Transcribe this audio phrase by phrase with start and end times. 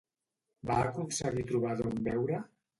[0.69, 2.45] Va aconseguir trobar d'on beure?